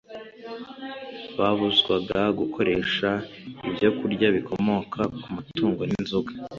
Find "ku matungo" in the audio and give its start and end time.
5.21-5.81